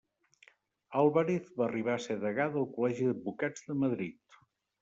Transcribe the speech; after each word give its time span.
Álvarez 1.01 1.51
va 1.59 1.63
arribar 1.67 1.95
a 1.97 2.03
ser 2.07 2.17
degà 2.25 2.47
del 2.57 2.65
Col·legi 2.79 3.07
d'Advocats 3.11 3.69
de 3.69 3.81
Madrid. 3.87 4.39